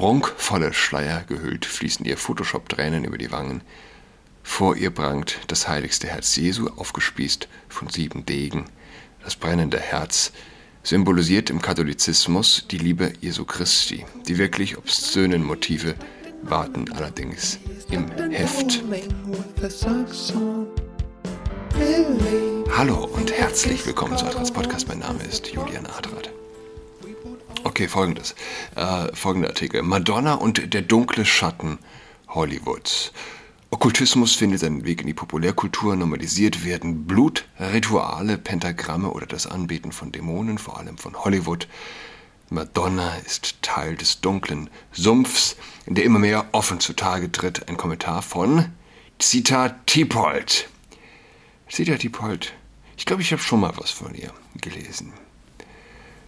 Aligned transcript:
prunkvolle 0.00 0.72
Schleier 0.72 1.24
gehüllt, 1.24 1.66
fließen 1.66 2.06
ihr 2.06 2.16
Photoshop-Tränen 2.16 3.04
über 3.04 3.18
die 3.18 3.30
Wangen. 3.30 3.60
Vor 4.42 4.74
ihr 4.74 4.88
prangt 4.88 5.40
das 5.48 5.68
heiligste 5.68 6.06
Herz 6.06 6.36
Jesu, 6.36 6.68
aufgespießt 6.68 7.48
von 7.68 7.90
sieben 7.90 8.24
Degen. 8.24 8.64
Das 9.22 9.36
brennende 9.36 9.78
Herz 9.78 10.32
symbolisiert 10.82 11.50
im 11.50 11.60
Katholizismus 11.60 12.64
die 12.70 12.78
Liebe 12.78 13.12
Jesu 13.20 13.44
Christi. 13.44 14.06
Die 14.26 14.38
wirklich 14.38 14.78
obszönen 14.78 15.44
Motive 15.44 15.94
warten 16.44 16.90
allerdings 16.92 17.58
im 17.90 18.10
Heft. 18.30 18.82
Hallo 22.74 23.04
und 23.04 23.32
herzlich 23.32 23.84
willkommen 23.84 24.16
zu 24.16 24.24
Adrats 24.24 24.50
Podcast. 24.50 24.88
Mein 24.88 25.00
Name 25.00 25.22
ist 25.24 25.48
Julian 25.48 25.84
Adrat. 25.84 26.30
Okay, 27.64 27.88
folgendes. 27.88 28.34
Äh, 28.74 29.14
folgender 29.14 29.48
Artikel. 29.48 29.82
Madonna 29.82 30.34
und 30.34 30.72
der 30.72 30.82
dunkle 30.82 31.24
Schatten 31.24 31.78
Hollywoods. 32.28 33.12
Okkultismus 33.70 34.34
findet 34.34 34.60
seinen 34.60 34.84
Weg 34.84 35.00
in 35.00 35.06
die 35.06 35.14
Populärkultur, 35.14 35.94
normalisiert 35.94 36.64
werden 36.64 37.06
Blutrituale, 37.06 38.36
Pentagramme 38.36 39.10
oder 39.10 39.26
das 39.26 39.46
Anbeten 39.46 39.92
von 39.92 40.10
Dämonen, 40.10 40.58
vor 40.58 40.78
allem 40.78 40.98
von 40.98 41.14
Hollywood. 41.16 41.68
Madonna 42.48 43.14
ist 43.26 43.62
Teil 43.62 43.94
des 43.96 44.20
dunklen 44.20 44.70
Sumpfs, 44.90 45.56
der 45.86 46.04
immer 46.04 46.18
mehr 46.18 46.46
offen 46.50 46.80
zutage 46.80 47.30
tritt. 47.30 47.68
Ein 47.68 47.76
Kommentar 47.76 48.22
von 48.22 48.72
Zita 49.20 49.68
Tipold. 49.86 50.68
Zita 51.68 51.96
Tipold, 51.96 52.52
ich 52.96 53.06
glaube, 53.06 53.22
ich 53.22 53.30
habe 53.30 53.40
schon 53.40 53.60
mal 53.60 53.72
was 53.76 53.92
von 53.92 54.14
ihr 54.14 54.32
gelesen. 54.60 55.12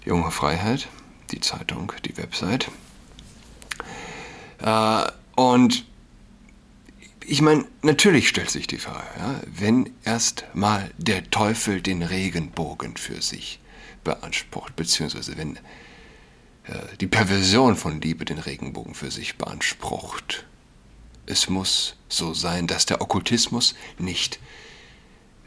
Junge 0.04 0.30
Freiheit, 0.30 0.88
die 1.32 1.40
Zeitung, 1.40 1.92
die 2.04 2.16
Website. 2.16 2.70
Äh, 4.60 5.10
und 5.34 5.84
ich 7.26 7.40
meine, 7.40 7.64
natürlich 7.82 8.28
stellt 8.28 8.50
sich 8.50 8.66
die 8.66 8.78
Frage, 8.78 9.06
ja, 9.18 9.40
wenn 9.46 9.90
erst 10.04 10.44
mal 10.54 10.90
der 10.98 11.30
Teufel 11.30 11.80
den 11.80 12.02
Regenbogen 12.02 12.96
für 12.96 13.22
sich 13.22 13.60
beansprucht, 14.04 14.76
beziehungsweise 14.76 15.36
wenn 15.36 15.56
äh, 16.64 16.96
die 17.00 17.06
Perversion 17.06 17.76
von 17.76 18.00
Liebe 18.00 18.24
den 18.24 18.38
Regenbogen 18.38 18.94
für 18.94 19.10
sich 19.10 19.36
beansprucht. 19.36 20.46
Es 21.26 21.48
muss 21.48 21.96
so 22.08 22.34
sein, 22.34 22.66
dass 22.66 22.86
der 22.86 23.00
Okkultismus 23.00 23.74
nicht 23.98 24.40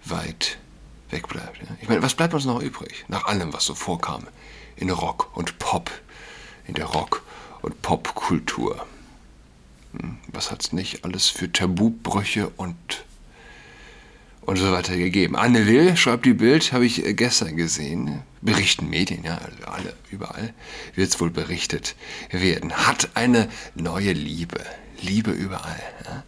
weit 0.06 0.58
wegbleibt. 1.10 1.60
Ja. 1.62 1.68
Ich 1.82 1.90
meine, 1.90 2.02
was 2.02 2.16
bleibt 2.16 2.34
uns 2.34 2.46
noch 2.46 2.62
übrig, 2.62 3.06
nach 3.10 3.26
allem, 3.26 3.54
was 3.54 3.66
so 3.66 3.76
vorkam 3.76 4.28
in 4.76 4.90
Rock 4.90 5.36
und 5.36 5.60
Pop, 5.60 5.92
in 6.68 6.74
der 6.74 6.86
Rock- 6.86 7.24
und 7.62 7.82
Popkultur? 7.82 8.86
Was 10.28 10.52
hat 10.52 10.64
es 10.64 10.74
nicht 10.74 11.06
alles 11.06 11.30
für 11.30 11.52
Tabubrüche 11.52 12.50
und, 12.58 13.06
und 14.42 14.58
so 14.58 14.72
weiter 14.72 14.98
gegeben? 14.98 15.36
Anne 15.36 15.68
Will, 15.68 15.96
schreibt 15.96 16.26
die 16.26 16.34
Bild, 16.34 16.74
habe 16.74 16.86
ich 16.86 17.06
äh, 17.06 17.14
gestern 17.14 17.56
gesehen. 17.56 18.22
Berichten 18.42 18.90
Medien, 18.90 19.24
ja, 19.24 19.38
also 19.38 19.66
alle, 19.66 19.94
überall 20.12 20.54
wird 20.94 21.10
es 21.10 21.20
wohl 21.20 21.32
berichtet 21.32 21.96
werden. 22.30 22.74
Hat 22.74 23.10
eine 23.16 23.50
neue 23.74 24.12
Liebe. 24.12 24.60
Liebe 25.02 25.32
überall. 25.32 25.82
Ja. 26.06 26.24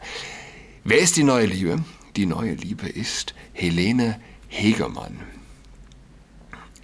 Wer 0.83 0.99
ist 0.99 1.17
die 1.17 1.23
neue 1.23 1.45
Liebe? 1.45 1.83
Die 2.15 2.25
neue 2.25 2.53
Liebe 2.53 2.87
ist 2.87 3.33
Helene 3.53 4.19
Hegemann. 4.47 5.19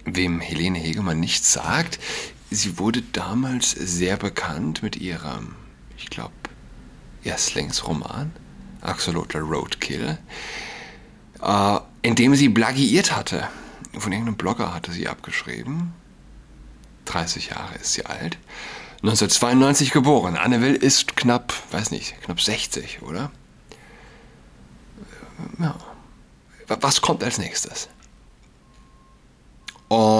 Wem 0.04 0.40
Helene 0.40 0.78
Hegemann 0.78 1.20
nichts 1.20 1.52
sagt, 1.52 1.98
sie 2.50 2.78
wurde 2.78 3.02
damals 3.02 3.70
sehr 3.70 4.16
bekannt 4.16 4.82
mit 4.82 4.96
ihrem, 4.96 5.54
ich 5.96 6.10
glaube, 6.10 6.32
Erstlingsroman, 7.24 8.32
Axolotl 8.82 9.38
Roadkill, 9.38 10.18
äh, 11.42 11.78
in 12.02 12.14
dem 12.14 12.34
sie 12.34 12.48
plagiiert 12.48 13.16
hatte. 13.16 13.48
Von 13.96 14.12
irgendeinem 14.12 14.36
Blogger 14.36 14.74
hatte 14.74 14.92
sie 14.92 15.08
abgeschrieben. 15.08 15.94
30 17.06 17.50
Jahre 17.50 17.76
ist 17.76 17.94
sie 17.94 18.04
alt. 18.04 18.38
1992 19.02 19.90
geboren. 19.90 20.36
Anne 20.36 20.60
Will 20.62 20.74
ist 20.74 21.16
knapp, 21.16 21.52
weiß 21.70 21.90
nicht, 21.90 22.20
knapp 22.22 22.40
60, 22.40 23.02
oder? 23.02 23.30
Ja. 25.58 25.76
Was 26.66 27.02
kommt 27.02 27.22
als 27.22 27.38
nächstes? 27.38 27.88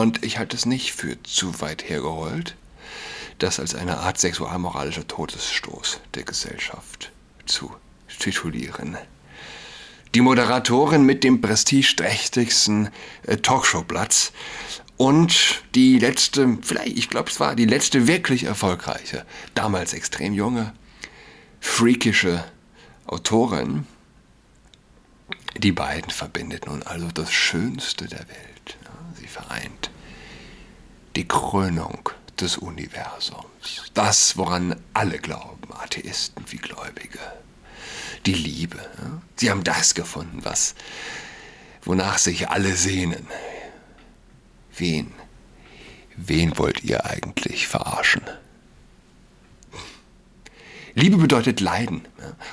Und 0.04 0.22
ich 0.22 0.36
halte 0.36 0.54
es 0.54 0.66
nicht 0.66 0.92
für 0.92 1.16
zu 1.22 1.62
weit 1.62 1.88
hergeholt, 1.88 2.56
das 3.38 3.58
als 3.58 3.74
eine 3.74 4.00
Art 4.00 4.20
sexualmoralischer 4.20 5.08
Todesstoß 5.08 5.98
der 6.12 6.24
Gesellschaft 6.24 7.10
zu 7.46 7.74
titulieren. 8.18 8.98
Die 10.14 10.20
Moderatorin 10.20 11.06
mit 11.06 11.24
dem 11.24 11.40
prestigeträchtigsten 11.40 12.90
äh, 13.22 13.38
Talkshow-Platz 13.38 14.32
und 14.98 15.62
die 15.74 15.98
letzte, 15.98 16.58
vielleicht, 16.60 16.98
ich 16.98 17.08
glaube, 17.08 17.30
es 17.30 17.40
war 17.40 17.54
die 17.56 17.64
letzte 17.64 18.06
wirklich 18.06 18.44
erfolgreiche, 18.44 19.24
damals 19.54 19.94
extrem 19.94 20.34
junge, 20.34 20.74
freakische 21.60 22.44
Autorin. 23.06 23.86
Die 25.56 25.72
beiden 25.72 26.10
verbindet 26.10 26.66
nun 26.66 26.82
also 26.82 27.08
das 27.08 27.32
Schönste 27.32 28.06
der 28.06 28.28
Welt. 28.28 28.76
Sie 29.14 29.26
vereint 29.26 29.83
die 31.16 31.26
Krönung 31.26 32.08
des 32.40 32.56
Universums. 32.56 33.90
Das, 33.94 34.36
woran 34.36 34.76
alle 34.92 35.18
glauben, 35.18 35.72
Atheisten 35.72 36.44
wie 36.48 36.56
Gläubige. 36.56 37.20
Die 38.26 38.34
Liebe. 38.34 38.78
Sie 39.36 39.50
haben 39.50 39.64
das 39.64 39.94
gefunden, 39.94 40.40
was, 40.42 40.74
wonach 41.84 42.18
sich 42.18 42.48
alle 42.48 42.74
sehnen. 42.74 43.26
Wen, 44.76 45.12
wen 46.16 46.58
wollt 46.58 46.82
ihr 46.82 47.04
eigentlich 47.06 47.68
verarschen? 47.68 48.22
Liebe 50.94 51.16
bedeutet 51.16 51.60
Leiden. 51.60 52.02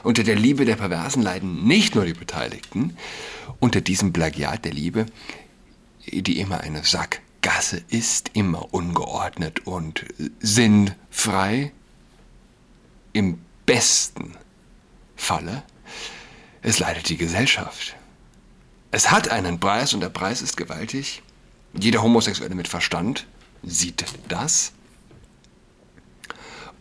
Unter 0.03 0.23
der 0.23 0.35
Liebe 0.35 0.65
der 0.65 0.75
Perversen 0.75 1.21
leiden 1.21 1.65
nicht 1.65 1.95
nur 1.95 2.05
die 2.05 2.13
Beteiligten, 2.13 2.97
unter 3.59 3.81
diesem 3.81 4.13
Plagiat 4.13 4.65
der 4.65 4.73
Liebe, 4.73 5.05
die 6.05 6.39
immer 6.39 6.61
eine 6.61 6.83
Sack 6.83 7.21
Gasse 7.41 7.83
ist 7.89 8.31
immer 8.33 8.73
ungeordnet 8.73 9.65
und 9.65 10.05
sinnfrei. 10.39 11.71
Im 13.13 13.41
besten 13.65 14.37
Falle, 15.15 15.63
es 16.61 16.79
leidet 16.79 17.09
die 17.09 17.17
Gesellschaft. 17.17 17.95
Es 18.91 19.11
hat 19.11 19.29
einen 19.29 19.59
Preis 19.59 19.93
und 19.93 19.99
der 19.99 20.09
Preis 20.09 20.41
ist 20.41 20.55
gewaltig. 20.55 21.21
Jeder 21.73 22.03
Homosexuelle 22.03 22.55
mit 22.55 22.67
Verstand 22.67 23.27
sieht 23.63 24.05
das. 24.27 24.71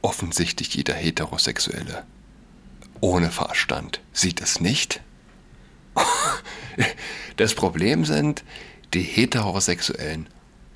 Offensichtlich 0.03 0.75
jeder 0.75 0.95
Heterosexuelle 0.95 2.05
ohne 3.01 3.31
Verstand 3.31 4.01
sieht 4.13 4.41
es 4.41 4.61
nicht. 4.61 5.01
Das 7.37 7.55
Problem 7.55 8.05
sind 8.05 8.45
die 8.93 9.03
Heterosexuellen 9.03 10.29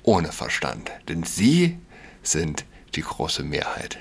ohne 0.05 0.31
Verstand, 0.31 0.91
denn 1.09 1.23
sie 1.23 1.77
sind 2.21 2.65
die 2.93 3.01
große 3.01 3.43
Mehrheit. 3.43 3.97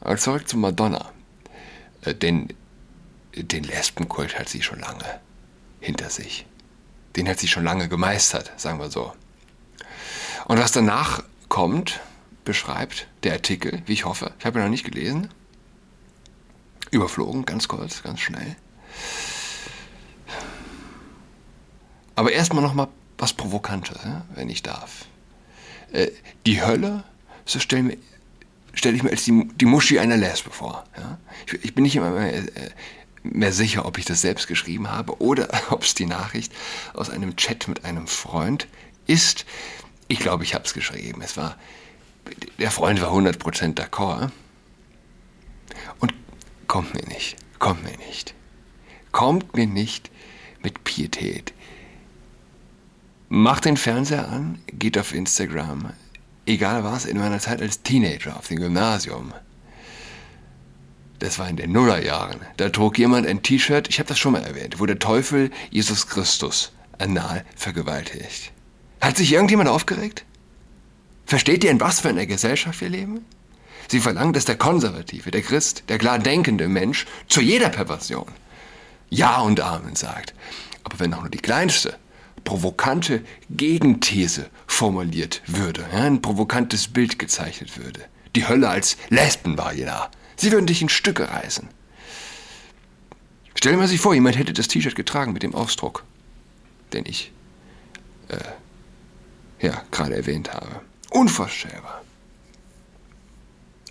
Aber 0.00 0.16
zurück 0.18 0.46
zu 0.46 0.58
Madonna. 0.58 1.10
Äh, 2.02 2.14
den, 2.14 2.48
den 3.34 3.64
Lesbenkult 3.64 4.38
hat 4.38 4.48
sie 4.48 4.62
schon 4.62 4.80
lange 4.80 5.20
hinter 5.80 6.10
sich. 6.10 6.46
Den 7.16 7.28
hat 7.28 7.38
sie 7.38 7.48
schon 7.48 7.64
lange 7.64 7.88
gemeistert, 7.88 8.52
sagen 8.56 8.78
wir 8.78 8.90
so. 8.90 9.12
Und 10.46 10.58
was 10.58 10.72
danach 10.72 11.22
kommt, 11.48 12.00
beschreibt 12.44 13.08
der 13.22 13.32
Artikel, 13.32 13.82
wie 13.86 13.94
ich 13.94 14.04
hoffe, 14.04 14.32
ich 14.38 14.44
habe 14.44 14.58
ihn 14.58 14.64
noch 14.64 14.70
nicht 14.70 14.84
gelesen, 14.84 15.30
überflogen, 16.90 17.46
ganz 17.46 17.66
kurz, 17.66 18.02
ganz 18.02 18.20
schnell. 18.20 18.56
Aber 22.14 22.32
erstmal 22.32 22.62
noch 22.62 22.74
mal 22.74 22.88
was 23.18 23.32
Provokantes, 23.32 23.98
ja, 24.04 24.24
wenn 24.34 24.48
ich 24.48 24.62
darf. 24.62 25.06
Äh, 25.92 26.08
die 26.46 26.62
Hölle, 26.62 27.04
so 27.44 27.58
stelle 27.58 27.96
stell 28.74 28.94
ich 28.94 29.02
mir 29.02 29.10
als 29.10 29.24
die, 29.24 29.48
die 29.54 29.66
Muschi 29.66 29.98
einer 29.98 30.16
Lesbe 30.16 30.50
vor. 30.50 30.84
Ich, 31.62 31.74
bin 31.74 31.84
nicht 31.84 31.96
immer 31.96 32.10
mehr, 32.10 32.34
äh, 32.34 32.70
mehr 33.22 33.52
sicher, 33.52 33.86
ob 33.86 33.98
ich 33.98 34.04
das 34.04 34.20
selbst 34.20 34.46
geschrieben 34.46 34.90
habe 34.90 35.20
oder 35.20 35.48
ob 35.70 35.82
es 35.82 35.94
die 35.94 36.06
Nachricht 36.06 36.52
aus 36.92 37.10
einem 37.10 37.36
Chat 37.36 37.68
mit 37.68 37.84
einem 37.84 38.06
Freund 38.06 38.68
ist. 39.06 39.46
Ich 40.08 40.18
glaube, 40.18 40.44
ich 40.44 40.54
habe 40.54 40.64
es 40.64 40.74
geschrieben. 40.74 41.22
Der 42.58 42.70
Freund 42.70 43.00
war 43.00 43.10
100% 43.10 43.74
d'accord. 43.74 44.30
Und 45.98 46.12
kommt 46.66 46.94
mir 46.94 47.06
nicht, 47.08 47.36
kommt 47.58 47.82
mir 47.84 47.96
nicht. 48.08 48.34
Kommt 49.12 49.56
mir 49.56 49.66
nicht 49.66 50.10
mit 50.62 50.84
Pietät, 50.84 51.54
Macht 53.28 53.64
den 53.64 53.76
Fernseher 53.76 54.28
an, 54.28 54.60
geht 54.66 54.98
auf 54.98 55.14
Instagram, 55.14 55.92
egal 56.46 56.84
was, 56.84 57.06
in 57.06 57.18
meiner 57.18 57.38
Zeit 57.38 57.62
als 57.62 57.82
Teenager 57.82 58.36
auf 58.36 58.48
dem 58.48 58.58
Gymnasium. 58.58 59.32
Das 61.20 61.38
war 61.38 61.48
in 61.48 61.56
den 61.56 61.72
Nullerjahren. 61.72 62.40
Da 62.58 62.68
trug 62.68 62.98
jemand 62.98 63.26
ein 63.26 63.42
T-Shirt, 63.42 63.88
ich 63.88 63.98
habe 63.98 64.08
das 64.08 64.18
schon 64.18 64.32
mal 64.32 64.42
erwähnt, 64.42 64.78
wo 64.78 64.86
der 64.86 64.98
Teufel 64.98 65.50
Jesus 65.70 66.06
Christus 66.06 66.72
anal 66.98 67.44
vergewaltigt. 67.56 68.52
Hat 69.00 69.16
sich 69.16 69.32
irgendjemand 69.32 69.70
aufgeregt? 69.70 70.24
Versteht 71.26 71.64
ihr, 71.64 71.70
in 71.70 71.80
was 71.80 72.00
für 72.00 72.10
einer 72.10 72.26
Gesellschaft 72.26 72.80
wir 72.80 72.90
leben? 72.90 73.24
Sie 73.88 74.00
verlangen, 74.00 74.32
dass 74.32 74.44
der 74.44 74.56
Konservative, 74.56 75.30
der 75.30 75.42
Christ, 75.42 75.84
der 75.88 75.98
klar 75.98 76.18
denkende 76.18 76.68
Mensch 76.68 77.06
zu 77.28 77.40
jeder 77.40 77.68
Perversion 77.68 78.26
Ja 79.08 79.40
und 79.40 79.60
Amen 79.60 79.96
sagt. 79.96 80.34
Aber 80.84 81.00
wenn 81.00 81.14
auch 81.14 81.22
nur 81.22 81.30
die 81.30 81.38
kleinste, 81.38 81.96
provokante 82.44 83.24
Gegenthese 83.50 84.50
formuliert 84.66 85.42
würde, 85.46 85.84
ein 85.92 86.22
provokantes 86.22 86.88
Bild 86.88 87.18
gezeichnet 87.18 87.78
würde, 87.78 88.00
die 88.36 88.46
Hölle 88.46 88.68
als 88.68 88.96
Lesben 89.08 89.58
war 89.58 89.74
da, 89.74 90.10
sie 90.36 90.52
würden 90.52 90.66
dich 90.66 90.82
in 90.82 90.88
Stücke 90.88 91.28
reißen. 91.28 91.68
Stellen 93.54 93.80
wir 93.80 93.88
sich 93.88 94.00
vor, 94.00 94.14
jemand 94.14 94.36
hätte 94.36 94.52
das 94.52 94.68
T-Shirt 94.68 94.94
getragen 94.94 95.32
mit 95.32 95.42
dem 95.42 95.54
Ausdruck, 95.54 96.04
den 96.92 97.06
ich 97.06 97.32
äh, 98.28 98.38
ja, 99.64 99.82
gerade 99.90 100.14
erwähnt 100.16 100.52
habe. 100.52 100.82
Unvorstellbar. 101.10 102.02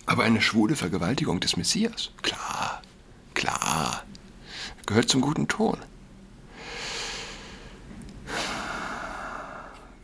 Aber 0.06 0.24
eine 0.24 0.42
schwule 0.42 0.76
Vergewaltigung 0.76 1.40
des 1.40 1.56
Messias? 1.56 2.10
Klar, 2.22 2.82
klar. 3.32 4.04
Gehört 4.86 5.08
zum 5.08 5.22
guten 5.22 5.48
Ton. 5.48 5.78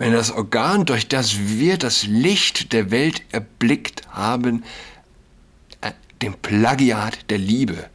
Wenn 0.01 0.15
das 0.15 0.31
Organ, 0.31 0.87
durch 0.87 1.09
das 1.09 1.37
wir 1.41 1.77
das 1.77 2.05
Licht 2.05 2.73
der 2.73 2.91
Welt 2.91 3.23
erblickt 3.33 4.09
haben, 4.09 4.65
äh, 5.83 5.93
dem 6.23 6.33
Plagiat 6.39 7.29
der 7.29 7.37
Liebe 7.37 7.91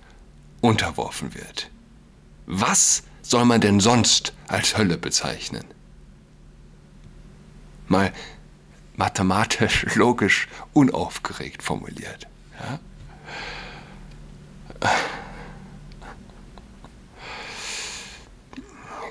unterworfen 0.62 1.34
wird, 1.34 1.72
was 2.46 3.02
soll 3.24 3.46
man 3.46 3.60
denn 3.60 3.80
sonst 3.80 4.34
als 4.48 4.78
Hölle 4.78 5.00
bezeichnen? 5.00 5.64
Mal 7.88 8.14
mathematisch, 8.96 9.88
logisch, 9.96 10.48
unaufgeregt 10.74 11.64
formuliert. 11.64 12.28
Ja? 12.60 12.80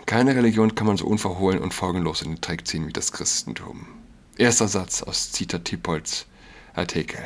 Keine 0.07 0.37
Religion 0.37 0.75
kann 0.75 0.87
man 0.87 0.97
so 0.97 1.07
unverhohlen 1.07 1.61
und 1.61 1.75
folgenlos 1.75 2.23
in 2.23 2.33
den 2.33 2.41
Dreck 2.41 2.67
ziehen 2.67 2.87
wie 2.87 2.93
das 2.93 3.13
Christentum. 3.13 3.87
Erster 4.37 4.69
Satz 4.69 5.03
aus 5.03 5.33
Zita 5.33 5.59
Tipolds 5.59 6.27
Artikel. 6.75 7.21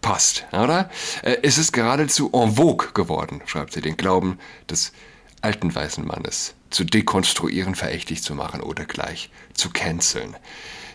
Passt, 0.00 0.46
oder? 0.52 0.90
Äh, 1.22 1.38
es 1.42 1.58
ist 1.58 1.72
geradezu 1.72 2.30
en 2.32 2.56
vogue 2.56 2.88
geworden, 2.92 3.42
schreibt 3.46 3.72
sie, 3.72 3.80
den 3.80 3.96
Glauben 3.96 4.38
des 4.68 4.92
alten 5.40 5.74
weißen 5.74 6.06
Mannes 6.06 6.54
zu 6.70 6.84
dekonstruieren, 6.84 7.74
verächtlich 7.74 8.22
zu 8.22 8.34
machen 8.34 8.60
oder 8.60 8.84
gleich 8.84 9.30
zu 9.54 9.70
canceln 9.70 10.36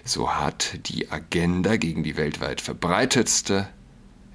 so 0.10 0.32
hat 0.32 0.80
die 0.88 1.12
Agenda 1.12 1.78
gegen 1.78 2.04
die 2.04 2.18
weltweit 2.18 2.62
verbreitetste 2.62 3.70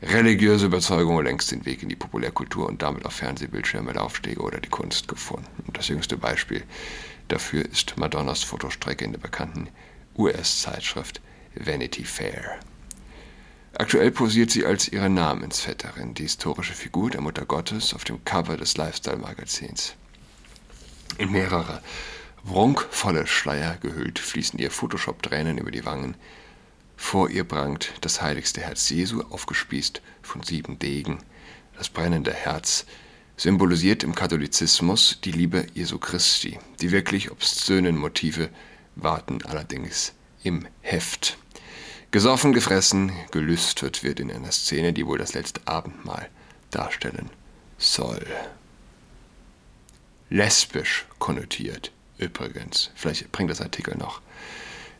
religiöse 0.04 0.66
Überzeugung 0.66 1.22
längst 1.22 1.50
den 1.50 1.64
Weg 1.64 1.82
in 1.82 1.88
die 1.88 1.96
Populärkultur 1.96 2.66
und 2.66 2.82
damit 2.82 3.04
auf 3.06 3.14
Fernsehbildschirme, 3.14 3.92
Laufstege 3.92 4.40
oder 4.40 4.60
die 4.60 4.68
Kunst 4.68 5.08
gefunden. 5.08 5.62
Und 5.66 5.76
das 5.76 5.88
jüngste 5.88 6.16
Beispiel 6.16 6.62
dafür 7.28 7.64
ist 7.64 7.96
Madonnas 7.96 8.42
Fotostrecke 8.42 9.04
in 9.04 9.12
der 9.12 9.20
bekannten 9.20 9.68
US-Zeitschrift 10.16 11.20
Vanity 11.54 12.04
Fair. 12.04 12.58
Aktuell 13.76 14.12
posiert 14.12 14.50
sie 14.50 14.64
als 14.64 14.88
ihre 14.88 15.10
Namensvetterin, 15.10 16.14
die 16.14 16.22
historische 16.22 16.74
Figur 16.74 17.10
der 17.10 17.20
Mutter 17.20 17.44
Gottes, 17.44 17.92
auf 17.92 18.04
dem 18.04 18.24
Cover 18.24 18.56
des 18.56 18.76
Lifestyle-Magazins. 18.76 19.94
In 21.18 21.32
mehrere 21.32 21.82
Prunkvolle 22.46 23.26
Schleier 23.26 23.78
gehüllt 23.80 24.18
fließen 24.18 24.58
ihr 24.58 24.70
Photoshop-Tränen 24.70 25.58
über 25.58 25.70
die 25.70 25.84
Wangen. 25.86 26.14
Vor 26.96 27.30
ihr 27.30 27.44
prangt 27.44 27.92
das 28.00 28.22
heiligste 28.22 28.60
Herz 28.60 28.88
Jesu, 28.90 29.22
aufgespießt 29.22 30.02
von 30.22 30.42
sieben 30.42 30.78
Degen. 30.78 31.18
Das 31.76 31.88
brennende 31.88 32.32
Herz 32.32 32.86
symbolisiert 33.36 34.02
im 34.02 34.14
Katholizismus 34.14 35.18
die 35.24 35.32
Liebe 35.32 35.66
Jesu 35.74 35.98
Christi. 35.98 36.58
Die 36.80 36.92
wirklich 36.92 37.30
obszönen 37.30 37.96
Motive 37.96 38.48
warten 38.96 39.42
allerdings 39.44 40.12
im 40.42 40.66
Heft. 40.82 41.36
Gesoffen, 42.10 42.52
gefressen, 42.52 43.12
gelüstet 43.32 44.04
wird 44.04 44.20
in 44.20 44.30
einer 44.30 44.52
Szene, 44.52 44.92
die 44.92 45.06
wohl 45.06 45.18
das 45.18 45.34
letzte 45.34 45.60
Abendmahl 45.66 46.28
darstellen 46.70 47.28
soll. 47.78 48.24
Lesbisch 50.30 51.06
konnotiert 51.18 51.90
Übrigens, 52.18 52.90
vielleicht 52.94 53.30
bringt 53.32 53.50
das 53.50 53.60
Artikel 53.60 53.96
noch. 53.96 54.20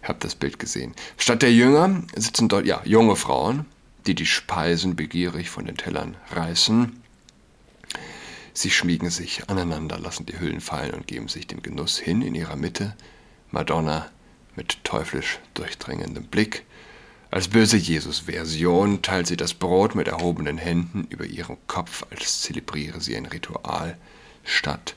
Habe 0.05 0.19
das 0.21 0.35
Bild 0.35 0.59
gesehen. 0.59 0.95
Statt 1.17 1.43
der 1.43 1.53
Jünger 1.53 2.03
sitzen 2.15 2.49
dort 2.49 2.67
ja 2.67 2.81
junge 2.85 3.17
Frauen, 3.17 3.67
die 4.06 4.15
die 4.15 4.27
Speisen 4.27 4.97
begierig 4.97 5.51
von 5.51 5.65
den 5.65 5.77
Tellern 5.77 6.17
reißen. 6.31 7.03
Sie 8.53 8.71
schmiegen 8.71 9.11
sich 9.11 9.49
aneinander, 9.49 9.99
lassen 9.99 10.27
die 10.27 10.39
Hüllen 10.39 10.61
fallen 10.61 10.93
und 10.93 11.06
geben 11.06 11.29
sich 11.29 11.47
dem 11.47 11.62
Genuss 11.62 11.99
hin. 11.99 12.23
In 12.23 12.35
ihrer 12.35 12.56
Mitte 12.56 12.95
Madonna 13.51 14.11
mit 14.56 14.85
teuflisch 14.85 15.41
durchdringendem 15.55 16.25
Blick. 16.25 16.65
Als 17.31 17.49
böse 17.49 17.77
Jesus-Version 17.77 19.03
teilt 19.03 19.27
sie 19.27 19.37
das 19.37 19.55
Brot 19.55 19.97
mit 19.97 20.07
erhobenen 20.07 20.59
Händen 20.59 21.07
über 21.11 21.25
ihrem 21.25 21.57
Kopf, 21.67 22.05
als 22.11 22.43
zelebriere 22.43 23.00
sie 23.00 23.17
ein 23.17 23.27
Ritual 23.27 23.99
statt 24.45 24.95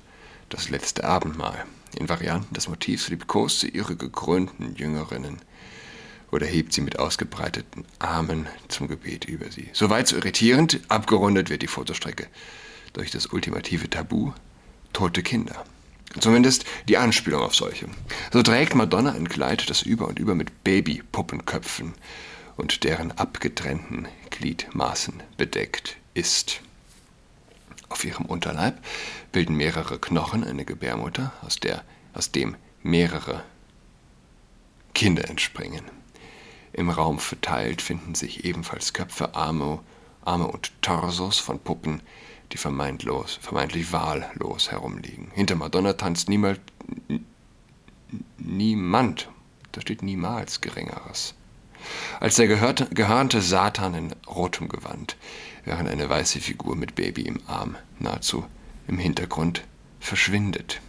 das 0.49 0.69
letzte 0.69 1.03
Abendmahl. 1.03 1.65
In 1.97 2.09
Varianten 2.09 2.53
des 2.53 2.67
Motivs 2.67 3.09
liebkost 3.09 3.61
sie 3.61 3.69
ihre 3.69 3.95
gekrönten 3.95 4.75
Jüngerinnen 4.75 5.37
oder 6.31 6.45
hebt 6.45 6.73
sie 6.73 6.81
mit 6.81 6.99
ausgebreiteten 6.99 7.85
Armen 7.99 8.47
zum 8.67 8.87
Gebet 8.87 9.25
über 9.25 9.51
sie. 9.51 9.69
Soweit 9.73 10.07
so 10.07 10.17
irritierend, 10.17 10.81
abgerundet 10.89 11.49
wird 11.49 11.61
die 11.61 11.67
Fotostrecke 11.67 12.27
durch 12.93 13.11
das 13.11 13.27
ultimative 13.27 13.89
Tabu 13.89 14.33
tote 14.93 15.23
Kinder. 15.23 15.63
Zumindest 16.19 16.65
die 16.87 16.97
Anspielung 16.97 17.41
auf 17.41 17.55
solche. 17.55 17.87
So 18.31 18.41
trägt 18.41 18.75
Madonna 18.75 19.11
ein 19.11 19.29
Kleid, 19.29 19.69
das 19.69 19.81
über 19.81 20.07
und 20.07 20.19
über 20.19 20.35
mit 20.35 20.63
Babypuppenköpfen 20.63 21.93
und 22.55 22.83
deren 22.83 23.11
abgetrennten 23.11 24.07
Gliedmaßen 24.31 25.21
bedeckt 25.37 25.97
ist. 26.13 26.61
Auf 27.89 28.03
ihrem 28.03 28.25
Unterleib 28.25 28.77
bilden 29.31 29.55
mehrere 29.55 29.99
Knochen 29.99 30.43
eine 30.43 30.65
Gebärmutter, 30.65 31.31
aus, 31.41 31.57
der, 31.57 31.83
aus 32.13 32.31
dem 32.31 32.55
mehrere 32.83 33.43
Kinder 34.93 35.29
entspringen. 35.29 35.83
Im 36.73 36.89
Raum 36.89 37.19
verteilt 37.19 37.81
finden 37.81 38.15
sich 38.15 38.45
ebenfalls 38.45 38.93
Köpfe, 38.93 39.35
Arme, 39.35 39.79
Arme 40.25 40.47
und 40.47 40.71
Torsos 40.81 41.39
von 41.39 41.59
Puppen, 41.59 42.01
die 42.51 42.57
vermeintlos, 42.57 43.39
vermeintlich 43.41 43.91
wahllos 43.91 44.71
herumliegen. 44.71 45.31
Hinter 45.33 45.55
Madonna 45.55 45.93
tanzt 45.93 46.29
niemals, 46.29 46.59
niemand, 48.37 49.29
da 49.71 49.81
steht 49.81 50.01
niemals 50.01 50.61
Geringeres. 50.61 51.33
Als 52.19 52.35
der 52.35 52.47
gehörnte 52.47 53.41
Satan 53.41 53.93
in 53.93 54.15
rotem 54.27 54.69
Gewand 54.69 55.17
während 55.65 55.89
eine 55.89 56.09
weiße 56.09 56.39
Figur 56.39 56.75
mit 56.75 56.95
Baby 56.95 57.23
im 57.23 57.39
Arm 57.47 57.75
nahezu 57.99 58.45
im 58.87 58.97
Hintergrund 58.97 59.63
verschwindet. 59.99 60.81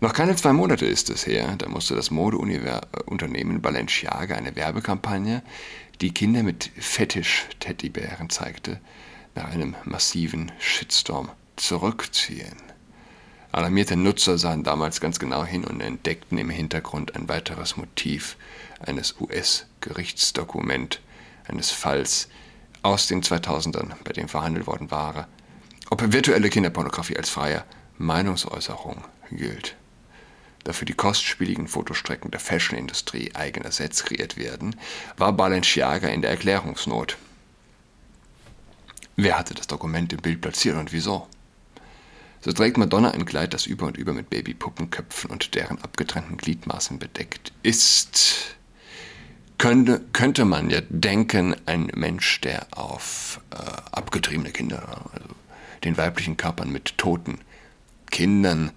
Noch 0.00 0.12
keine 0.12 0.36
zwei 0.36 0.52
Monate 0.52 0.86
ist 0.86 1.10
es 1.10 1.26
her, 1.26 1.56
da 1.58 1.68
musste 1.68 1.96
das 1.96 2.10
Modeunternehmen 2.10 3.60
Balenciaga 3.60 4.36
eine 4.36 4.54
Werbekampagne, 4.54 5.42
die 6.00 6.14
Kinder 6.14 6.44
mit 6.44 6.70
Fetisch-Teddybären 6.78 8.30
zeigte, 8.30 8.80
nach 9.34 9.50
einem 9.50 9.74
massiven 9.84 10.52
Shitstorm 10.60 11.30
zurückziehen. 11.56 12.67
Alarmierte 13.58 13.96
Nutzer 13.96 14.38
sahen 14.38 14.62
damals 14.62 15.00
ganz 15.00 15.18
genau 15.18 15.44
hin 15.44 15.64
und 15.64 15.80
entdeckten 15.80 16.38
im 16.38 16.48
Hintergrund 16.48 17.16
ein 17.16 17.28
weiteres 17.28 17.76
Motiv 17.76 18.36
eines 18.78 19.16
US-Gerichtsdokument, 19.20 21.00
eines 21.48 21.72
Falls, 21.72 22.28
aus 22.82 23.08
den 23.08 23.20
2000ern, 23.20 23.94
bei 24.04 24.12
dem 24.12 24.28
verhandelt 24.28 24.68
worden 24.68 24.92
war, 24.92 25.26
ob 25.90 26.12
virtuelle 26.12 26.50
Kinderpornografie 26.50 27.16
als 27.16 27.30
freie 27.30 27.64
Meinungsäußerung 27.96 29.02
gilt. 29.32 29.74
Da 30.62 30.72
für 30.72 30.84
die 30.84 30.94
kostspieligen 30.94 31.66
Fotostrecken 31.66 32.30
der 32.30 32.38
Fashionindustrie 32.38 33.34
eigene 33.34 33.72
Sets 33.72 34.04
kreiert 34.04 34.36
werden, 34.36 34.76
war 35.16 35.32
Balenciaga 35.32 36.06
in 36.06 36.22
der 36.22 36.30
Erklärungsnot. 36.30 37.16
Wer 39.16 39.36
hatte 39.36 39.54
das 39.54 39.66
Dokument 39.66 40.12
im 40.12 40.20
Bild 40.20 40.40
platziert 40.40 40.76
und 40.76 40.92
wieso? 40.92 41.26
So 42.48 42.54
trägt 42.54 42.78
Madonna 42.78 43.10
ein 43.10 43.26
Kleid, 43.26 43.52
das 43.52 43.66
über 43.66 43.84
und 43.84 43.98
über 43.98 44.14
mit 44.14 44.30
Babypuppenköpfen 44.30 45.28
und 45.28 45.54
deren 45.54 45.82
abgetrennten 45.82 46.38
Gliedmaßen 46.38 46.98
bedeckt 46.98 47.52
ist. 47.62 48.56
könnte, 49.58 50.00
könnte 50.14 50.46
man 50.46 50.70
ja 50.70 50.80
denken, 50.88 51.54
ein 51.66 51.92
Mensch, 51.94 52.40
der 52.40 52.66
auf 52.70 53.42
äh, 53.50 53.56
abgetriebene 53.92 54.50
Kinder, 54.50 55.10
also 55.12 55.28
den 55.84 55.98
weiblichen 55.98 56.38
Körpern 56.38 56.72
mit 56.72 56.96
toten 56.96 57.36
Kindern 58.10 58.70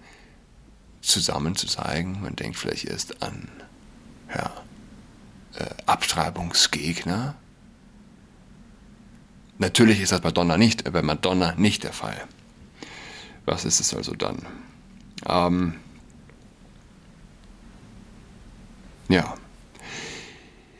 zusammen 1.00 1.56
zu 1.56 1.66
zeigen, 1.66 2.20
man 2.20 2.36
denkt 2.36 2.58
vielleicht 2.58 2.84
erst 2.84 3.22
an 3.22 3.48
ja, 4.34 4.52
äh, 5.54 5.64
Abtreibungsgegner. 5.86 7.36
Natürlich 9.56 9.98
ist 10.02 10.12
das 10.12 10.20
bei 10.20 10.28
Madonna 10.28 10.58
nicht, 10.58 10.92
bei 10.92 11.00
Madonna 11.00 11.54
nicht 11.56 11.84
der 11.84 11.94
Fall. 11.94 12.20
Was 13.44 13.64
ist 13.64 13.80
es 13.80 13.94
also 13.94 14.14
dann? 14.14 14.38
Ähm, 15.26 15.74
ja. 19.08 19.34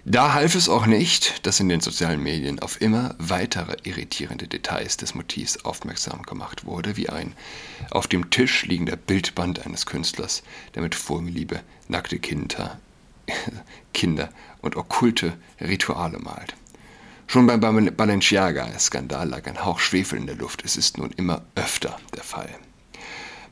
Da 0.05 0.35
half 0.35 0.57
es 0.57 0.69
auch 0.69 0.87
nicht, 0.87 1.47
dass 1.47 1.61
in 1.61 1.69
den 1.69 1.81
sozialen 1.81 2.21
Medien 2.21 2.59
auf 2.59 2.81
immer 2.81 3.15
weitere 3.19 3.77
irritierende 3.85 4.49
Details 4.49 4.97
des 4.97 5.15
Motivs 5.15 5.65
aufmerksam 5.65 6.23
gemacht 6.23 6.65
wurde, 6.65 6.97
wie 6.97 7.09
ein 7.09 7.35
auf 7.93 8.09
dem 8.09 8.31
Tisch 8.31 8.67
liegender 8.67 8.97
Bildband 8.97 9.65
eines 9.65 9.87
Künstlers, 9.87 10.43
der 10.75 10.83
mit 10.83 10.97
Vorliebe 10.97 11.61
nackte 11.87 12.19
Kinder, 12.19 12.81
Kinder 13.95 14.31
und 14.61 14.75
okkulte 14.75 15.37
Rituale 15.61 16.19
malt. 16.19 16.57
Schon 17.33 17.47
beim 17.47 17.61
Balenciaga-Skandal 17.61 19.27
lag 19.27 19.47
ein 19.47 19.65
Hauch 19.65 19.81
Schwefel 19.81 20.19
in 20.19 20.27
der 20.27 20.37
Luft. 20.37 20.65
Es 20.67 20.77
ist 20.77 20.99
nun 20.99 21.13
immer 21.17 21.41
öfter 21.55 21.97
der 22.15 22.25
Fall. 22.25 22.51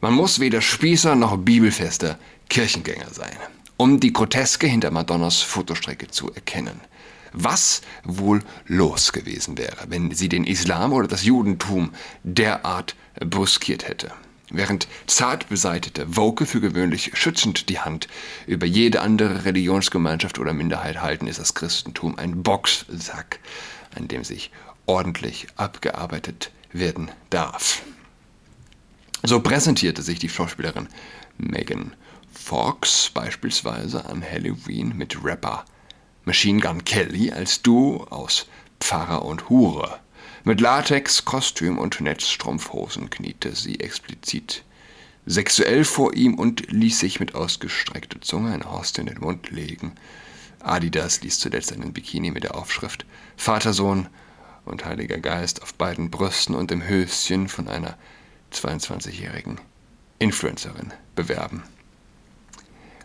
Man 0.02 0.12
muss 0.12 0.38
weder 0.38 0.60
Spießer 0.60 1.16
noch 1.16 1.38
bibelfester 1.38 2.18
Kirchengänger 2.50 3.08
sein 3.10 3.36
um 3.80 3.98
die 3.98 4.12
Groteske 4.12 4.66
hinter 4.66 4.90
Madonnas 4.90 5.40
Fotostrecke 5.40 6.08
zu 6.08 6.30
erkennen. 6.34 6.82
Was 7.32 7.80
wohl 8.04 8.42
los 8.66 9.12
gewesen 9.14 9.56
wäre, 9.56 9.86
wenn 9.88 10.10
sie 10.10 10.28
den 10.28 10.44
Islam 10.44 10.92
oder 10.92 11.08
das 11.08 11.24
Judentum 11.24 11.94
derart 12.22 12.94
bruskiert 13.20 13.88
hätte. 13.88 14.12
Während 14.50 14.88
zart 15.06 15.48
beseitete 15.48 16.16
Woke 16.16 16.44
für 16.44 16.60
gewöhnlich 16.60 17.12
schützend 17.14 17.68
die 17.68 17.78
Hand 17.78 18.08
über 18.46 18.66
jede 18.66 19.00
andere 19.00 19.44
Religionsgemeinschaft 19.44 20.40
oder 20.40 20.52
Minderheit 20.52 21.00
halten, 21.00 21.28
ist 21.28 21.38
das 21.38 21.54
Christentum 21.54 22.18
ein 22.18 22.42
Boxsack, 22.42 23.38
an 23.94 24.08
dem 24.08 24.24
sich 24.24 24.50
ordentlich 24.86 25.46
abgearbeitet 25.56 26.50
werden 26.72 27.12
darf. 27.30 27.82
So 29.22 29.40
präsentierte 29.40 30.02
sich 30.02 30.18
die 30.18 30.28
Schauspielerin 30.28 30.88
Megan 31.38 31.94
Fox 32.32 33.10
beispielsweise 33.10 34.04
an 34.06 34.24
Halloween 34.24 34.96
mit 34.96 35.22
Rapper 35.22 35.64
Machine 36.24 36.60
Gun 36.60 36.84
Kelly 36.84 37.30
als 37.30 37.62
Duo 37.62 38.06
aus 38.10 38.46
Pfarrer 38.80 39.24
und 39.24 39.48
Hure. 39.48 40.00
Mit 40.42 40.60
Latex, 40.60 41.24
Kostüm 41.24 41.78
und 41.78 42.00
Netzstrumpfhosen 42.00 43.10
kniete 43.10 43.54
sie 43.54 43.80
explizit 43.80 44.64
sexuell 45.26 45.84
vor 45.84 46.14
ihm 46.14 46.34
und 46.34 46.70
ließ 46.70 46.98
sich 46.98 47.20
mit 47.20 47.34
ausgestreckter 47.34 48.20
Zunge 48.22 48.52
eine 48.52 48.64
Horst 48.64 48.98
in 48.98 49.06
den 49.06 49.20
Mund 49.20 49.50
legen. 49.50 49.92
Adidas 50.60 51.20
ließ 51.20 51.38
zuletzt 51.38 51.72
einen 51.72 51.92
Bikini 51.92 52.30
mit 52.30 52.44
der 52.44 52.54
Aufschrift 52.54 53.04
Vatersohn 53.36 54.08
und 54.64 54.84
Heiliger 54.84 55.18
Geist 55.18 55.62
auf 55.62 55.74
beiden 55.74 56.10
Brüsten 56.10 56.54
und 56.54 56.72
im 56.72 56.88
Höschen 56.88 57.48
von 57.48 57.68
einer 57.68 57.98
22-jährigen 58.52 59.60
Influencerin 60.18 60.92
bewerben 61.14 61.62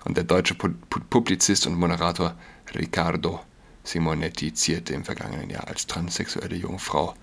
und 0.05 0.15
der 0.15 0.23
deutsche 0.23 0.55
Publizist 0.55 1.67
und 1.67 1.75
Moderator 1.75 2.35
Riccardo 2.73 3.41
Simonetti 3.83 4.53
zierte 4.53 4.93
im 4.93 5.03
vergangenen 5.03 5.49
Jahr 5.49 5.67
als 5.67 5.87
transsexuelle 5.87 6.55
Jungfrau 6.55 7.15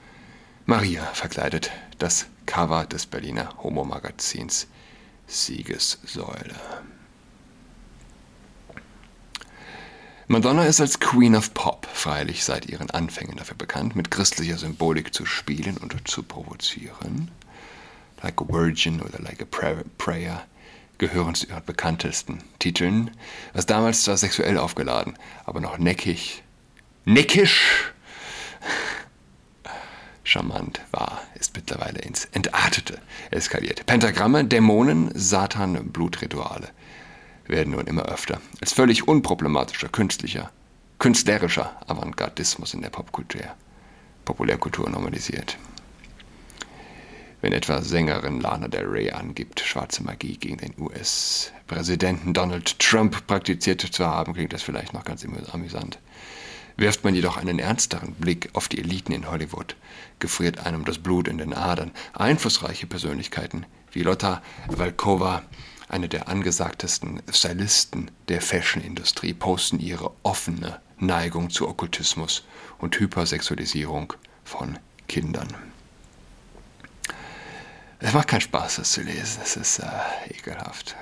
Maria 0.67 1.05
verkleidet 1.13 1.73
das 1.99 2.27
Cover 2.47 2.87
des 2.87 3.07
Berliner 3.07 3.53
Homo-Magazins 3.63 4.69
Siegessäule. 5.27 6.55
Madonna 10.29 10.65
ist 10.65 10.81
als 10.81 11.01
Queen 11.01 11.35
of 11.35 11.53
Pop 11.53 11.89
freilich 11.93 12.45
seit 12.45 12.67
ihren 12.67 12.91
Anfängen 12.91 13.37
dafür 13.37 13.57
bekannt, 13.57 13.97
mit 13.97 14.11
christlicher 14.13 14.57
Symbolik 14.57 15.13
zu 15.13 15.27
spielen 15.27 15.77
und 15.79 16.09
zu 16.09 16.23
provozieren. 16.23 17.31
Like 18.23 18.41
a 18.41 18.49
Virgin 18.49 19.03
oder 19.03 19.19
Like 19.19 19.43
a 19.43 19.83
Prayer 19.99 20.47
gehören 20.99 21.35
zu 21.35 21.49
ihren 21.49 21.65
bekanntesten 21.65 22.39
Titeln, 22.61 23.11
was 23.53 23.67
damals 23.67 24.05
zwar 24.05 24.17
sexuell 24.17 24.59
aufgeladen, 24.59 25.19
aber 25.45 25.61
noch 25.61 25.79
neckig, 25.79 26.45
neckisch, 27.05 27.93
charmant 30.25 30.81
war, 30.91 31.21
ist 31.35 31.55
mittlerweile 31.57 32.01
ins 32.01 32.27
Entartete 32.27 33.01
eskaliert. 33.31 33.87
Pentagramme, 33.87 34.45
Dämonen, 34.45 35.11
Satan, 35.15 35.91
Blutrituale 35.91 36.69
werden 37.47 37.73
nun 37.73 37.87
immer 37.87 38.07
öfter 38.07 38.41
als 38.61 38.73
völlig 38.73 39.09
unproblematischer 39.09 39.89
künstlicher, 39.89 40.51
künstlerischer 40.99 41.77
Avantgardismus 41.87 42.75
in 42.75 42.83
der 42.83 42.91
Popkultur, 42.91 43.43
Populärkultur 44.25 44.89
normalisiert 44.89 45.59
wenn 47.43 47.53
etwa 47.53 47.83
Sängerin 47.83 48.41
Lana 48.41 48.69
Del 48.69 48.87
Rey 48.87 49.11
angibt, 49.11 49.61
schwarze 49.61 50.03
Magie 50.05 50.37
gegen 50.37 50.59
den 50.59 50.75
US-Präsidenten 50.79 52.33
Donald 52.33 52.79
Trump 52.79 53.27
praktiziert 53.27 53.81
zu 53.81 54.07
haben, 54.07 54.33
klingt 54.33 54.53
das 54.53 54.63
vielleicht 54.63 54.95
noch 54.95 55.05
ganz 55.05 55.27
amüsant. 55.53 55.99
Wirft 56.77 57.05
man 57.05 57.15
jedoch 57.15 57.37
einen 57.37 57.59
ernsteren 57.59 58.15
Blick 58.15 58.51
auf 58.55 58.69
die 58.69 58.79
Eliten 58.79 59.13
in 59.13 59.31
Hollywood, 59.31 59.77
gefriert 60.19 60.59
einem 60.59 60.85
das 60.85 60.99
Blut 60.99 61.29
in 61.29 61.39
den 61.39 61.55
Adern. 61.55 61.91
Einflussreiche 62.13 62.87
Persönlichkeiten 62.87 63.67
wie 63.93 64.03
Lotta 64.03 64.43
Valkova, 64.69 65.43
eine 65.89 66.09
der 66.09 66.29
angesagtesten 66.29 67.23
Stylisten 67.31 68.11
der 68.29 68.41
Fashion-Industrie, 68.41 69.35
posten 69.35 69.79
ihre 69.79 70.13
offene 70.23 70.81
Neigung 70.99 71.51
zu 71.51 71.69
Okkultismus 71.69 72.45
und 72.79 72.99
Hypersexualisierung 72.99 74.15
von 74.45 74.79
Kindern. 75.09 75.49
Es 77.99 78.13
macht 78.13 78.29
keinen 78.29 78.41
Spaß, 78.41 78.77
das 78.77 78.93
zu 78.93 79.03
lesen. 79.03 79.41
Es 79.45 79.57
ist 79.57 79.79
äh, 79.79 79.87
ekelhaft. 80.31 80.97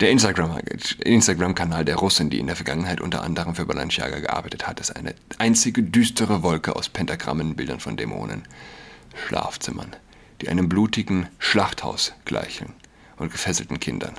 Der 0.00 0.10
Instagram-Kanal 0.10 1.84
der 1.84 1.96
Russin, 1.96 2.30
die 2.30 2.38
in 2.38 2.46
der 2.46 2.56
Vergangenheit 2.56 3.00
unter 3.00 3.22
anderem 3.22 3.54
für 3.54 3.66
Balenciaga 3.66 4.18
gearbeitet 4.20 4.66
hat, 4.66 4.80
ist 4.80 4.94
eine 4.96 5.14
einzige 5.38 5.82
düstere 5.82 6.42
Wolke 6.42 6.74
aus 6.74 6.88
Pentagrammen, 6.88 7.54
Bildern 7.54 7.80
von 7.80 7.96
Dämonen, 7.96 8.42
Schlafzimmern, 9.26 9.94
die 10.40 10.48
einem 10.48 10.68
blutigen 10.68 11.28
Schlachthaus 11.38 12.14
gleichen 12.24 12.72
und 13.16 13.30
gefesselten 13.30 13.80
Kindern. 13.80 14.14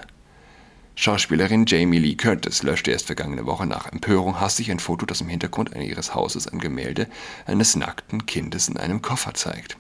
Schauspielerin 0.96 1.65
Jamie 1.65 1.98
Lee 1.98 2.15
Curtis 2.15 2.62
löschte 2.62 2.92
erst 2.92 3.08
vergangene 3.08 3.48
Woche 3.48 3.65
nach 3.65 3.92
Empörung 3.92 4.39
hastig 4.39 4.70
ein 4.70 4.80
Foto, 4.80 5.08
das 5.08 5.22
im 5.22 5.27
Hintergrund 5.27 5.75
ihres 5.75 6.13
Hauses 6.13 6.48
ein 6.48 6.60
Gemälde 6.60 7.08
eines 7.48 7.75
nackten 7.75 8.27
Kindes 8.27 8.68
in 8.68 8.77
einem 8.77 9.01
Koffer 9.01 9.34
zeigt. 9.34 9.75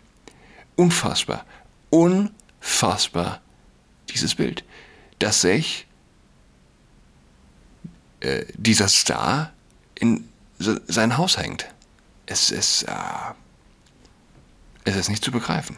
Unfassbar, 0.75 1.45
unfassbar, 1.91 3.41
dieses 4.09 4.33
Bild, 4.33 4.63
dass 5.23 5.39
sich 5.39 5.87
äh, 8.19 8.43
dieser 8.55 8.89
Star 8.89 9.53
in 9.95 10.27
sein 10.59 11.17
Haus 11.17 11.37
hängt. 11.37 11.65
Es 12.25 12.51
ist, 12.51 12.83
äh, 12.83 12.93
es 14.83 14.97
ist 14.97 15.09
nicht 15.09 15.23
zu 15.23 15.31
begreifen. 15.31 15.77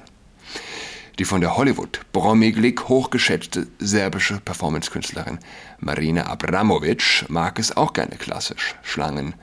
Die 1.20 1.26
von 1.26 1.42
der 1.42 1.58
Hollywood 1.58 2.02
brommiglig 2.12 2.90
hochgeschätzte 2.90 3.68
serbische 3.78 4.40
Performancekünstlerin 4.40 5.38
Marina 5.80 6.26
Abramovic 6.26 7.26
mag 7.30 7.60
es 7.60 7.78
auch 7.78 7.94
gerne 7.94 8.16
klassisch. 8.18 8.76
Schlangen, 8.82 9.36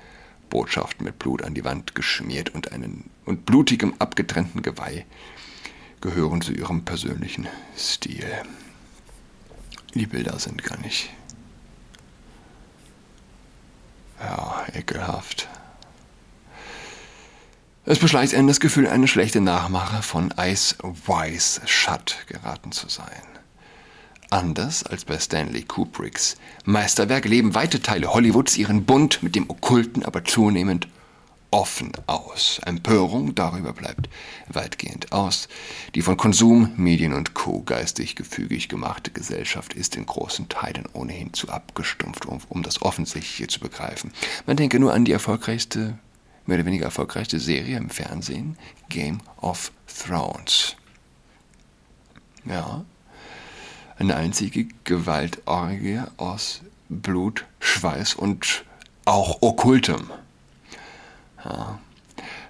Botschaften 0.51 1.05
mit 1.05 1.21
Blut 1.21 1.43
an 1.43 1.55
die 1.55 1.65
Wand 1.65 1.95
geschmiert 1.95 2.51
und 2.51 2.73
einen 2.73 3.09
und 3.25 3.47
blutigem 3.47 3.95
abgetrennten 4.01 4.63
Geweih 4.63 5.07
gehören 6.01 6.41
zu 6.41 6.53
ihrem 6.53 6.85
persönlichen 6.85 7.47
Stil. 7.77 8.27
Die 9.95 10.07
Bilder 10.07 10.39
sind 10.39 10.63
gar 10.63 10.79
nicht. 10.79 11.11
Ja, 14.21 14.65
ekelhaft. 14.75 15.49
Es 17.85 17.99
beschleicht 17.99 18.35
einen 18.35 18.47
das 18.47 18.61
Gefühl, 18.61 18.87
eine 18.87 19.09
schlechte 19.09 19.41
Nachmache 19.41 20.03
von 20.03 20.33
Ice 20.39 20.77
Wise 20.83 21.61
Shut 21.67 22.17
geraten 22.29 22.71
zu 22.71 22.89
sein. 22.89 23.23
Anders 24.31 24.85
als 24.85 25.05
bei 25.05 25.19
Stanley 25.19 25.63
Kubricks 25.63 26.37
Meisterwerk 26.65 27.27
leben 27.27 27.55
weite 27.55 27.83
Teile 27.83 28.15
Hollywoods 28.15 28.57
ihren 28.57 28.85
Bund 28.85 29.23
mit 29.23 29.35
dem 29.35 29.51
Okkulten 29.51 30.05
aber 30.05 30.25
zunehmend 30.25 30.89
offen 31.53 31.93
aus. 32.07 32.61
Empörung 32.65 33.35
darüber 33.35 33.73
bleibt 33.73 34.09
weitgehend 34.49 35.13
aus. 35.13 35.49
Die 35.95 36.03
von 36.03 36.17
Konsum, 36.17 36.73
Medien 36.77 37.13
und 37.13 37.35
Co. 37.35 37.63
geistig 37.63 38.17
gefügig 38.17 38.69
gemachte 38.69 39.11
Gesellschaft 39.11 39.75
ist 39.75 39.95
in 39.95 40.07
großen 40.07 40.49
Teilen 40.49 40.89
ohnehin 40.93 41.33
zu 41.35 41.49
abgestumpft, 41.51 42.27
um, 42.27 42.41
um 42.49 42.63
das 42.63 42.83
Offensichtliche 42.83 43.47
zu 43.47 43.61
begreifen. 43.61 44.13
Man 44.47 44.57
denke 44.57 44.81
nur 44.81 44.95
an 44.95 45.05
die 45.05 45.13
erfolgreichste, 45.13 45.99
mehr 46.47 46.57
oder 46.57 46.67
weniger 46.67 46.87
erfolgreichste 46.87 47.39
Serie 47.39 47.77
im 47.77 47.91
Fernsehen, 47.91 48.57
Game 48.89 49.21
of 49.41 49.71
Thrones. 49.87 50.77
Ja, 52.47 52.85
eine 53.99 54.17
einzige 54.17 54.67
Gewaltorgie 54.85 56.01
aus 56.17 56.63
Blut, 56.89 57.45
Schweiß 57.61 58.15
und 58.15 58.65
auch 59.05 59.43
Okkultem. 59.43 60.11
Ja. 61.45 61.79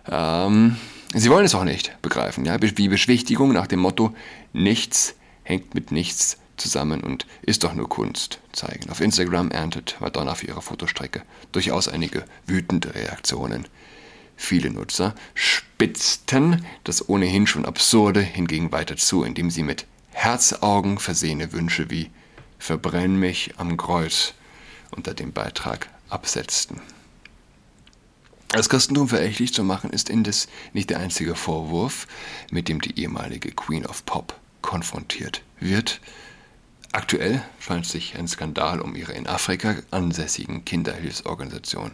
Ähm, 0.09 0.77
sie 1.15 1.31
wollen 1.31 1.45
es 1.45 1.55
auch 1.55 1.65
nicht 1.65 2.01
begreifen, 2.03 2.45
ja, 2.45 2.57
wie 2.61 2.89
Beschwichtigung 2.89 3.53
nach 3.53 3.67
dem 3.67 3.81
Motto, 3.81 4.15
nichts 4.53 5.15
hängt 5.45 5.75
mit 5.75 5.93
nichts 5.93 6.39
zusammen 6.57 7.03
und 7.03 7.27
ist 7.43 7.65
doch 7.65 7.75
nur 7.75 7.89
Kunst 7.89 8.39
zeigen. 8.53 8.91
Auf 8.91 9.01
Instagram 9.01 9.51
erntet 9.51 9.97
Madonna 10.01 10.35
für 10.35 10.47
ihre 10.47 10.63
Fotostrecke 10.63 11.23
durchaus 11.51 11.89
einige 11.89 12.25
wütende 12.47 12.95
Reaktionen. 12.95 13.67
Viele 14.37 14.71
Nutzer 14.71 15.15
spitzten 15.35 16.65
das 16.85 17.09
ohnehin 17.09 17.47
schon 17.47 17.65
Absurde 17.65 18.21
hingegen 18.21 18.73
weiter 18.73 18.97
zu, 18.97 19.25
indem 19.25 19.51
sie 19.51 19.63
mit 19.63 19.87
Herzaugen 20.11 20.99
versehene 20.99 21.53
Wünsche 21.53 21.91
wie 21.91 22.11
Verbrenn 22.59 23.17
mich 23.19 23.55
am 23.57 23.77
Kreuz 23.77 24.35
unter 24.91 25.15
dem 25.15 25.33
Beitrag 25.33 25.89
absetzten. 26.09 26.81
Das 28.53 28.69
Christentum 28.69 29.09
verächtlich 29.09 29.55
zu 29.55 29.65
machen, 29.65 29.89
ist 29.89 30.11
indes 30.11 30.47
nicht 30.75 30.91
der 30.91 30.99
einzige 30.99 31.35
Vorwurf, 31.35 32.07
mit 32.51 32.69
dem 32.69 32.83
die 32.83 33.01
ehemalige 33.01 33.51
Queen 33.51 33.87
of 33.87 34.05
Pop 34.05 34.39
konfrontiert 34.61 35.43
wird. 35.59 36.03
Aktuell 36.93 37.43
scheint 37.61 37.87
sich 37.87 38.15
ein 38.19 38.29
Skandal 38.29 38.83
um 38.83 38.95
ihre 38.95 39.13
in 39.13 39.27
Afrika 39.27 39.77
ansässigen 39.91 40.67
Kinderhilfsorganisation 40.67 41.93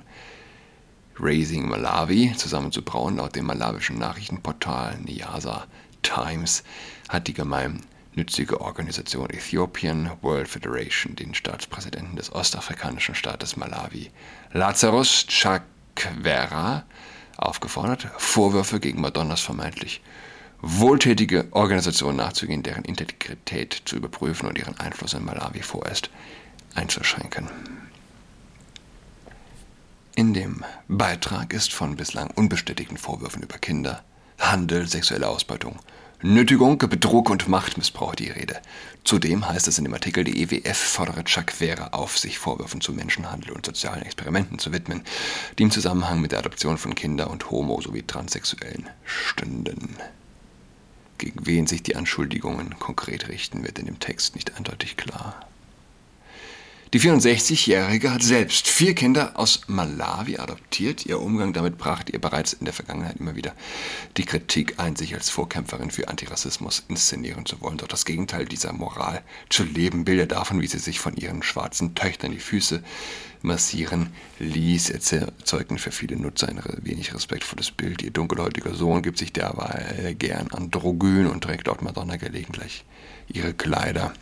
Raising 1.20 1.68
Malawi 1.68 2.34
zusammenzubrauen. 2.36 3.18
Laut 3.18 3.36
dem 3.36 3.46
malawischen 3.46 3.96
Nachrichtenportal 3.98 4.98
Niasa 4.98 5.68
Times 6.02 6.64
hat 7.08 7.28
die 7.28 7.34
gemeinnützige 7.34 8.60
Organisation 8.60 9.30
Ethiopian 9.30 10.10
World 10.22 10.48
Federation 10.48 11.14
den 11.14 11.34
Staatspräsidenten 11.34 12.16
des 12.16 12.32
ostafrikanischen 12.32 13.14
Staates 13.14 13.56
Malawi, 13.56 14.10
Lazarus 14.52 15.24
Chak 15.28 15.62
Quera 15.98 16.84
aufgefordert, 17.36 18.06
Vorwürfe 18.16 18.78
gegen 18.78 19.00
Madonnas 19.00 19.40
vermeintlich 19.40 20.00
wohltätige 20.60 21.48
Organisation 21.52 22.16
nachzugehen, 22.16 22.62
deren 22.62 22.84
Integrität 22.84 23.82
zu 23.84 23.96
überprüfen 23.96 24.48
und 24.48 24.58
ihren 24.58 24.78
Einfluss 24.78 25.14
in 25.14 25.24
Malawi 25.24 25.62
vorerst 25.62 26.10
einzuschränken. 26.74 27.48
In 30.14 30.34
dem 30.34 30.64
Beitrag 30.88 31.52
ist 31.52 31.72
von 31.72 31.96
bislang 31.96 32.30
unbestätigten 32.30 32.96
Vorwürfen 32.96 33.42
über 33.42 33.58
Kinder, 33.58 34.02
Handel, 34.38 34.88
sexuelle 34.88 35.28
Ausbeutung 35.28 35.78
Nötigung, 36.20 36.78
Betrug 36.78 37.30
und 37.30 37.46
Machtmissbrauch 37.46 38.16
die 38.16 38.28
Rede. 38.28 38.60
Zudem 39.04 39.48
heißt 39.48 39.68
es 39.68 39.78
in 39.78 39.84
dem 39.84 39.94
Artikel, 39.94 40.24
die 40.24 40.42
EWF 40.42 40.76
fordere 40.76 41.22
Chuck 41.22 41.52
auf, 41.92 42.18
sich 42.18 42.38
Vorwürfen 42.38 42.80
zu 42.80 42.92
Menschenhandel 42.92 43.52
und 43.52 43.64
sozialen 43.64 44.02
Experimenten 44.02 44.58
zu 44.58 44.72
widmen, 44.72 45.02
die 45.58 45.62
im 45.62 45.70
Zusammenhang 45.70 46.20
mit 46.20 46.32
der 46.32 46.40
Adoption 46.40 46.76
von 46.76 46.96
Kinder 46.96 47.30
und 47.30 47.52
Homo- 47.52 47.80
sowie 47.80 48.02
Transsexuellen 48.02 48.90
stünden. 49.04 49.96
Gegen 51.18 51.46
wen 51.46 51.68
sich 51.68 51.84
die 51.84 51.94
Anschuldigungen 51.94 52.80
konkret 52.80 53.28
richten, 53.28 53.62
wird 53.62 53.78
in 53.78 53.86
dem 53.86 54.00
Text 54.00 54.34
nicht 54.34 54.56
eindeutig 54.56 54.96
klar. 54.96 55.46
Die 56.94 57.00
64-Jährige 57.00 58.14
hat 58.14 58.22
selbst 58.22 58.66
vier 58.66 58.94
Kinder 58.94 59.32
aus 59.34 59.60
Malawi 59.66 60.38
adoptiert. 60.38 61.04
Ihr 61.04 61.20
Umgang 61.20 61.52
damit 61.52 61.76
brachte 61.76 62.12
ihr 62.12 62.18
bereits 62.18 62.54
in 62.54 62.64
der 62.64 62.72
Vergangenheit 62.72 63.16
immer 63.16 63.36
wieder 63.36 63.52
die 64.16 64.24
Kritik 64.24 64.80
ein, 64.80 64.96
sich 64.96 65.12
als 65.12 65.28
Vorkämpferin 65.28 65.90
für 65.90 66.08
Antirassismus 66.08 66.82
inszenieren 66.88 67.44
zu 67.44 67.60
wollen. 67.60 67.76
Doch 67.76 67.88
das 67.88 68.06
Gegenteil 68.06 68.46
dieser 68.46 68.72
Moral 68.72 69.22
zu 69.50 69.64
leben, 69.64 70.06
Bilder 70.06 70.24
davon, 70.24 70.62
wie 70.62 70.66
sie 70.66 70.78
sich 70.78 70.98
von 70.98 71.14
ihren 71.14 71.42
schwarzen 71.42 71.94
Töchtern 71.94 72.32
die 72.32 72.40
Füße 72.40 72.82
massieren 73.42 74.08
ließ, 74.38 74.88
erzeugten 74.88 75.76
für 75.76 75.92
viele 75.92 76.16
Nutzer 76.16 76.48
ein 76.48 76.62
wenig 76.82 77.12
respektvolles 77.12 77.70
Bild. 77.70 78.00
Ihr 78.00 78.12
dunkelhäutiger 78.12 78.74
Sohn 78.74 79.02
gibt 79.02 79.18
sich 79.18 79.34
derweil 79.34 80.14
gern 80.18 80.48
androgyn 80.52 81.26
und 81.26 81.44
trägt 81.44 81.66
laut 81.66 81.82
Madonna 81.82 82.16
gelegentlich 82.16 82.86
ihre 83.28 83.52
Kleider 83.52 84.14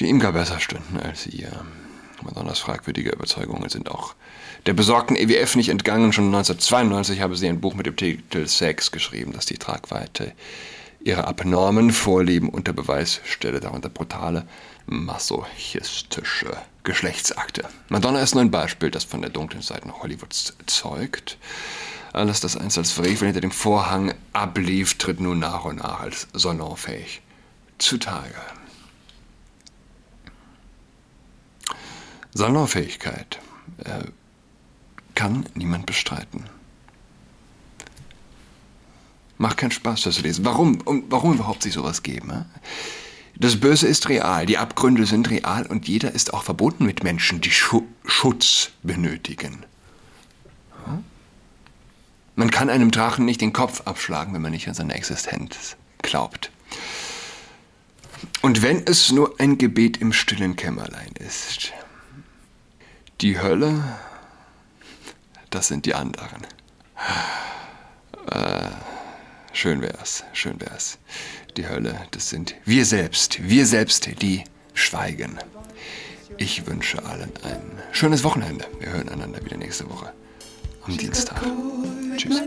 die 0.00 0.06
ihm 0.06 0.18
gar 0.18 0.32
besser 0.32 0.58
stünden 0.58 0.98
als 0.98 1.26
ihr. 1.26 1.64
Madonnas 2.22 2.58
fragwürdige 2.58 3.10
Überzeugungen 3.10 3.68
sind 3.68 3.90
auch 3.90 4.14
der 4.66 4.74
besorgten 4.74 5.16
EWF 5.16 5.56
nicht 5.56 5.68
entgangen. 5.68 6.12
Schon 6.12 6.26
1992 6.26 7.20
habe 7.20 7.36
sie 7.36 7.48
ein 7.48 7.60
Buch 7.60 7.74
mit 7.74 7.86
dem 7.86 7.96
Titel 7.96 8.46
Sex 8.46 8.90
geschrieben, 8.90 9.32
das 9.32 9.46
die 9.46 9.58
Tragweite 9.58 10.32
ihrer 11.02 11.26
abnormen 11.26 11.92
Vorlieben 11.92 12.50
unter 12.50 12.72
Beweis 12.72 13.20
stelle, 13.24 13.60
darunter 13.60 13.88
brutale, 13.88 14.46
masochistische 14.86 16.56
Geschlechtsakte. 16.84 17.64
Madonna 17.88 18.20
ist 18.20 18.34
nur 18.34 18.42
ein 18.42 18.50
Beispiel, 18.50 18.90
das 18.90 19.04
von 19.04 19.22
der 19.22 19.30
dunklen 19.30 19.62
Seite 19.62 20.02
Hollywoods 20.02 20.54
zeugt. 20.66 21.38
Alles, 22.12 22.40
das 22.40 22.56
einst 22.56 22.76
als 22.76 22.92
Frevel 22.92 23.28
hinter 23.28 23.40
dem 23.40 23.52
Vorhang 23.52 24.12
ablief, 24.32 24.98
tritt 24.98 25.20
nun 25.20 25.38
nach 25.38 25.64
und 25.64 25.76
nach 25.76 26.00
als 26.00 26.26
salonfähig 26.34 27.22
zutage. 27.78 28.34
Salonfähigkeit 32.34 33.38
äh, 33.78 34.04
kann 35.14 35.46
niemand 35.54 35.86
bestreiten. 35.86 36.44
Macht 39.38 39.56
keinen 39.56 39.70
Spaß, 39.70 40.02
das 40.02 40.16
zu 40.16 40.22
lesen. 40.22 40.44
Warum, 40.44 40.80
um, 40.82 41.04
warum 41.08 41.34
überhaupt 41.34 41.62
sich 41.62 41.72
sowas 41.72 42.02
geben? 42.02 42.44
Das 43.36 43.58
Böse 43.58 43.86
ist 43.86 44.08
real, 44.10 44.44
die 44.44 44.58
Abgründe 44.58 45.06
sind 45.06 45.30
real 45.30 45.66
und 45.66 45.88
jeder 45.88 46.12
ist 46.12 46.34
auch 46.34 46.42
verbunden 46.42 46.84
mit 46.84 47.02
Menschen, 47.02 47.40
die 47.40 47.50
Schu 47.50 47.84
Schutz 48.04 48.70
benötigen. 48.82 49.64
Man 52.36 52.50
kann 52.50 52.70
einem 52.70 52.90
Drachen 52.90 53.24
nicht 53.24 53.40
den 53.40 53.52
Kopf 53.52 53.82
abschlagen, 53.86 54.34
wenn 54.34 54.42
man 54.42 54.52
nicht 54.52 54.68
an 54.68 54.74
seine 54.74 54.94
Existenz 54.94 55.76
glaubt. 56.02 56.50
Und 58.42 58.62
wenn 58.62 58.86
es 58.86 59.10
nur 59.10 59.38
ein 59.38 59.58
Gebet 59.58 59.98
im 59.98 60.12
stillen 60.12 60.56
Kämmerlein 60.56 61.12
ist. 61.18 61.72
Die 63.20 63.38
Hölle, 63.38 63.84
das 65.50 65.68
sind 65.68 65.84
die 65.84 65.94
anderen. 65.94 66.46
Äh, 68.30 68.70
schön 69.52 69.82
wär's, 69.82 70.24
schön 70.32 70.58
wär's. 70.58 70.96
Die 71.58 71.68
Hölle, 71.68 72.00
das 72.12 72.30
sind 72.30 72.54
wir 72.64 72.86
selbst, 72.86 73.42
wir 73.42 73.66
selbst, 73.66 74.08
die 74.22 74.44
schweigen. 74.72 75.38
Ich 76.38 76.66
wünsche 76.66 77.04
allen 77.04 77.30
ein 77.42 77.60
schönes 77.92 78.24
Wochenende. 78.24 78.66
Wir 78.78 78.90
hören 78.90 79.10
einander 79.10 79.44
wieder 79.44 79.58
nächste 79.58 79.90
Woche 79.90 80.14
am 80.86 80.96
Dienstag. 80.96 81.42
Tschüss. 82.16 82.40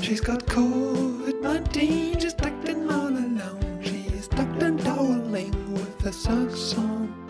She's 0.00 0.20
got 0.20 0.44
COVID-19, 0.46 2.20
just 2.20 2.38
acting 2.42 2.63
that 6.04 6.12
sucks 6.12 6.60
song. 6.60 7.23